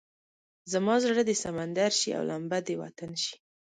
[0.71, 3.35] زما زړه دې سمندر شي او لمبه دې وطن شي.